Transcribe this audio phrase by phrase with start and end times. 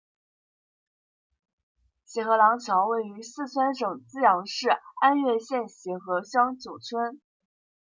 [2.05, 4.67] 协和廊桥位于四川省资阳市
[4.99, 7.21] 安岳县协和乡九村。